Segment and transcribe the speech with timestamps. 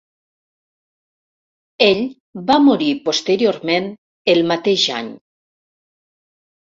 [1.87, 2.01] Ell
[2.49, 3.93] va morir posteriorment
[4.35, 5.13] el mateix any.